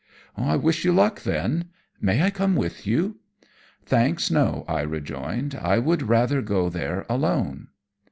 [0.35, 1.65] "I wish you luck, then.
[1.99, 3.19] May I come with you?"
[3.85, 5.53] "Thanks, no!" I rejoined.
[5.53, 7.67] "I would rather go there alone."